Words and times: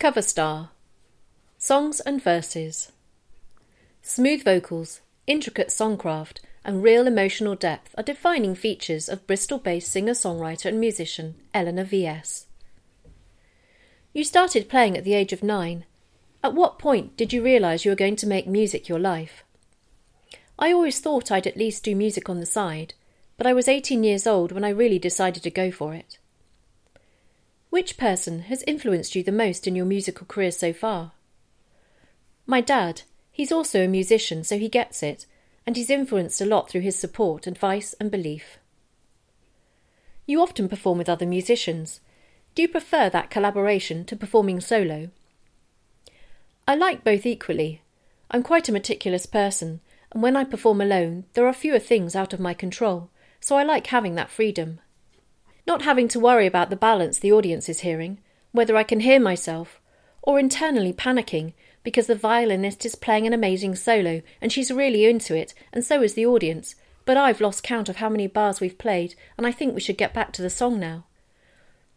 Cover 0.00 0.22
star 0.22 0.70
Songs 1.58 2.00
and 2.00 2.24
verses. 2.24 2.90
Smooth 4.00 4.42
vocals, 4.42 5.02
intricate 5.26 5.68
songcraft, 5.68 6.38
and 6.64 6.82
real 6.82 7.06
emotional 7.06 7.54
depth 7.54 7.94
are 7.98 8.02
defining 8.02 8.54
features 8.54 9.10
of 9.10 9.26
Bristol 9.26 9.58
based 9.58 9.92
singer 9.92 10.14
songwriter 10.14 10.64
and 10.64 10.80
musician 10.80 11.34
Eleanor 11.52 11.84
V.S. 11.84 12.46
You 14.14 14.24
started 14.24 14.70
playing 14.70 14.96
at 14.96 15.04
the 15.04 15.12
age 15.12 15.34
of 15.34 15.42
nine. 15.42 15.84
At 16.42 16.54
what 16.54 16.78
point 16.78 17.14
did 17.18 17.34
you 17.34 17.44
realise 17.44 17.84
you 17.84 17.90
were 17.90 17.94
going 17.94 18.16
to 18.16 18.26
make 18.26 18.46
music 18.46 18.88
your 18.88 18.98
life? 18.98 19.44
I 20.58 20.72
always 20.72 20.98
thought 20.98 21.30
I'd 21.30 21.46
at 21.46 21.58
least 21.58 21.84
do 21.84 21.94
music 21.94 22.30
on 22.30 22.40
the 22.40 22.46
side, 22.46 22.94
but 23.36 23.46
I 23.46 23.52
was 23.52 23.68
18 23.68 24.02
years 24.02 24.26
old 24.26 24.50
when 24.50 24.64
I 24.64 24.70
really 24.70 24.98
decided 24.98 25.42
to 25.42 25.50
go 25.50 25.70
for 25.70 25.92
it. 25.92 26.16
Which 27.70 27.96
person 27.96 28.40
has 28.40 28.64
influenced 28.66 29.14
you 29.14 29.22
the 29.22 29.30
most 29.30 29.66
in 29.66 29.76
your 29.76 29.86
musical 29.86 30.26
career 30.26 30.50
so 30.50 30.72
far? 30.72 31.12
My 32.44 32.60
dad. 32.60 33.02
He's 33.30 33.52
also 33.52 33.84
a 33.84 33.88
musician, 33.88 34.42
so 34.42 34.58
he 34.58 34.68
gets 34.68 35.04
it, 35.04 35.24
and 35.64 35.76
he's 35.76 35.88
influenced 35.88 36.40
a 36.40 36.46
lot 36.46 36.68
through 36.68 36.80
his 36.80 36.98
support, 36.98 37.46
advice, 37.46 37.94
and 38.00 38.10
belief. 38.10 38.58
You 40.26 40.42
often 40.42 40.68
perform 40.68 40.98
with 40.98 41.08
other 41.08 41.26
musicians. 41.26 42.00
Do 42.56 42.62
you 42.62 42.68
prefer 42.68 43.08
that 43.08 43.30
collaboration 43.30 44.04
to 44.06 44.16
performing 44.16 44.60
solo? 44.60 45.10
I 46.66 46.74
like 46.74 47.04
both 47.04 47.24
equally. 47.24 47.82
I'm 48.32 48.42
quite 48.42 48.68
a 48.68 48.72
meticulous 48.72 49.26
person, 49.26 49.80
and 50.10 50.22
when 50.22 50.36
I 50.36 50.42
perform 50.42 50.80
alone, 50.80 51.24
there 51.34 51.46
are 51.46 51.52
fewer 51.52 51.78
things 51.78 52.16
out 52.16 52.32
of 52.32 52.40
my 52.40 52.52
control, 52.52 53.10
so 53.38 53.56
I 53.56 53.62
like 53.62 53.86
having 53.86 54.16
that 54.16 54.30
freedom. 54.30 54.80
Not 55.70 55.82
having 55.82 56.08
to 56.08 56.18
worry 56.18 56.48
about 56.48 56.68
the 56.68 56.74
balance 56.74 57.20
the 57.20 57.30
audience 57.30 57.68
is 57.68 57.82
hearing, 57.86 58.18
whether 58.50 58.76
I 58.76 58.82
can 58.82 58.98
hear 58.98 59.20
myself, 59.20 59.80
or 60.20 60.36
internally 60.36 60.92
panicking 60.92 61.52
because 61.84 62.08
the 62.08 62.16
violinist 62.16 62.84
is 62.84 62.96
playing 62.96 63.24
an 63.24 63.32
amazing 63.32 63.76
solo 63.76 64.20
and 64.40 64.50
she's 64.50 64.72
really 64.72 65.04
into 65.04 65.36
it, 65.36 65.54
and 65.72 65.84
so 65.84 66.02
is 66.02 66.14
the 66.14 66.26
audience, 66.26 66.74
but 67.04 67.16
I've 67.16 67.40
lost 67.40 67.62
count 67.62 67.88
of 67.88 67.98
how 67.98 68.08
many 68.08 68.26
bars 68.26 68.60
we've 68.60 68.78
played, 68.78 69.14
and 69.38 69.46
I 69.46 69.52
think 69.52 69.72
we 69.72 69.80
should 69.80 69.96
get 69.96 70.12
back 70.12 70.32
to 70.32 70.42
the 70.42 70.50
song 70.50 70.80
now. 70.80 71.04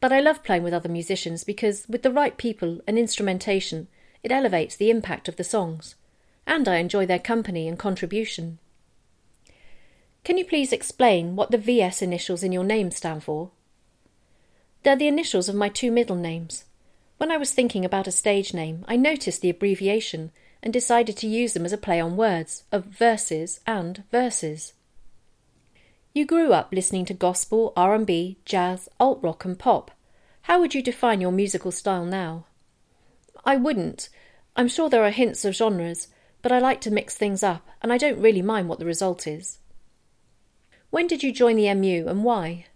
But 0.00 0.12
I 0.12 0.18
love 0.18 0.42
playing 0.42 0.64
with 0.64 0.74
other 0.74 0.88
musicians 0.88 1.44
because, 1.44 1.86
with 1.88 2.02
the 2.02 2.10
right 2.10 2.36
people 2.36 2.80
and 2.88 2.98
instrumentation, 2.98 3.86
it 4.24 4.32
elevates 4.32 4.74
the 4.74 4.90
impact 4.90 5.28
of 5.28 5.36
the 5.36 5.44
songs, 5.44 5.94
and 6.44 6.66
I 6.66 6.78
enjoy 6.78 7.06
their 7.06 7.20
company 7.20 7.68
and 7.68 7.78
contribution. 7.78 8.58
Can 10.24 10.38
you 10.38 10.44
please 10.44 10.72
explain 10.72 11.36
what 11.36 11.52
the 11.52 11.56
VS 11.56 12.02
initials 12.02 12.42
in 12.42 12.50
your 12.50 12.64
name 12.64 12.90
stand 12.90 13.22
for? 13.22 13.52
They're 14.82 14.96
the 14.96 15.08
initials 15.08 15.48
of 15.48 15.54
my 15.54 15.68
two 15.68 15.90
middle 15.90 16.16
names. 16.16 16.64
When 17.18 17.30
I 17.30 17.36
was 17.36 17.52
thinking 17.52 17.84
about 17.84 18.06
a 18.06 18.12
stage 18.12 18.54
name, 18.54 18.84
I 18.88 18.96
noticed 18.96 19.42
the 19.42 19.50
abbreviation 19.50 20.32
and 20.62 20.72
decided 20.72 21.16
to 21.18 21.26
use 21.26 21.52
them 21.52 21.66
as 21.66 21.72
a 21.72 21.78
play 21.78 22.00
on 22.00 22.16
words 22.16 22.64
of 22.72 22.86
verses 22.86 23.60
and 23.66 24.04
verses. 24.10 24.72
You 26.14 26.24
grew 26.24 26.52
up 26.52 26.72
listening 26.72 27.04
to 27.06 27.14
gospel, 27.14 27.72
R&B, 27.76 28.38
jazz, 28.44 28.88
alt 28.98 29.20
rock 29.22 29.44
and 29.44 29.58
pop. 29.58 29.90
How 30.42 30.58
would 30.60 30.74
you 30.74 30.82
define 30.82 31.20
your 31.20 31.30
musical 31.30 31.70
style 31.70 32.06
now? 32.06 32.46
I 33.44 33.56
wouldn't. 33.56 34.08
I'm 34.56 34.68
sure 34.68 34.88
there 34.88 35.04
are 35.04 35.10
hints 35.10 35.44
of 35.44 35.54
genres, 35.54 36.08
but 36.42 36.52
I 36.52 36.58
like 36.58 36.80
to 36.82 36.90
mix 36.90 37.14
things 37.14 37.42
up 37.42 37.68
and 37.82 37.92
I 37.92 37.98
don't 37.98 38.20
really 38.20 38.42
mind 38.42 38.68
what 38.68 38.78
the 38.78 38.86
result 38.86 39.26
is. 39.26 39.58
When 40.88 41.06
did 41.06 41.22
you 41.22 41.32
join 41.32 41.56
the 41.56 41.72
MU 41.74 42.06
and 42.08 42.24
why? 42.24 42.66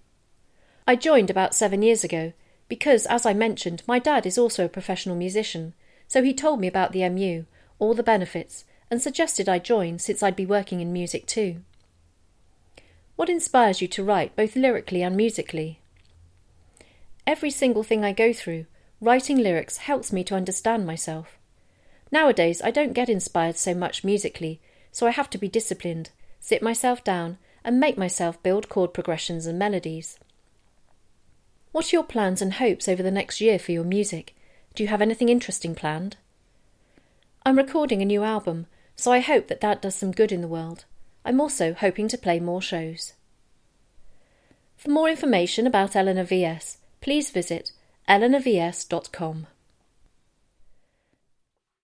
I 0.86 0.96
joined 0.96 1.30
about 1.30 1.54
seven 1.54 1.80
years 1.80 2.04
ago 2.04 2.34
because, 2.68 3.06
as 3.06 3.24
I 3.24 3.32
mentioned, 3.32 3.82
my 3.86 3.98
dad 3.98 4.27
is 4.27 4.36
also 4.36 4.66
a 4.66 4.68
professional 4.68 5.16
musician, 5.16 5.72
so 6.06 6.22
he 6.22 6.34
told 6.34 6.60
me 6.60 6.66
about 6.66 6.92
the 6.92 7.08
MU, 7.08 7.44
all 7.78 7.94
the 7.94 8.02
benefits, 8.02 8.66
and 8.90 9.00
suggested 9.00 9.48
I 9.48 9.58
join 9.58 9.98
since 9.98 10.22
I'd 10.22 10.36
be 10.36 10.44
working 10.44 10.80
in 10.80 10.92
music 10.92 11.27
too. 11.27 11.62
What 13.17 13.30
inspires 13.30 13.80
you 13.80 13.89
to 13.89 14.05
write, 14.05 14.36
both 14.36 14.56
lyrically 14.56 15.02
and 15.02 15.17
musically? 15.17 15.78
Every 17.27 17.51
single 17.51 17.83
thing 17.83 18.05
I 18.05 18.12
go 18.12 18.34
through, 18.34 18.66
writing 19.01 19.39
lyrics 19.39 19.78
helps 19.78 20.12
me 20.12 20.22
to 20.24 20.34
understand 20.34 20.86
myself. 20.86 21.39
Nowadays, 22.12 22.61
I 22.62 22.70
don't 22.70 22.92
get 22.92 23.08
inspired 23.08 23.56
so 23.56 23.74
much 23.74 24.05
musically, 24.05 24.61
so 24.92 25.06
I 25.06 25.12
have 25.12 25.30
to 25.30 25.39
be 25.39 25.48
disciplined, 25.48 26.11
sit 26.40 26.62
myself 26.62 27.02
down, 27.02 27.39
and 27.64 27.80
make 27.80 27.96
myself 27.96 28.42
build 28.42 28.68
chord 28.68 28.92
progressions 28.92 29.46
and 29.46 29.58
melodies. 29.58 30.18
What 31.74 31.92
are 31.92 31.96
your 31.96 32.05
plans 32.05 32.40
and 32.40 32.52
hopes 32.52 32.86
over 32.86 33.02
the 33.02 33.11
next 33.11 33.40
year 33.40 33.58
for 33.58 33.73
your 33.73 33.83
music? 33.83 34.36
Do 34.77 34.85
you 34.85 34.89
have 34.90 35.02
anything 35.02 35.29
interesting 35.29 35.74
planned? 35.74 36.17
I'm 37.45 37.57
recording 37.57 38.01
a 38.01 38.05
new 38.05 38.23
album, 38.23 38.67
so 38.95 39.11
I 39.11 39.18
hope 39.18 39.48
that 39.48 39.61
that 39.61 39.83
does 39.83 39.96
some 39.96 40.13
good 40.13 40.30
in 40.30 40.40
the 40.40 40.46
world. 40.46 40.84
I'm 41.24 41.40
also 41.40 41.74
hoping 41.74 42.07
to 42.07 42.17
play 42.17 42.39
more 42.39 42.63
shows. 42.63 43.14
For 44.77 44.90
more 44.90 45.08
information 45.08 45.67
about 45.67 45.96
Eleanor 45.96 46.23
VS, 46.23 46.79
please 47.01 47.30
visit 47.30 47.73
eleanorvs.com. 48.08 49.48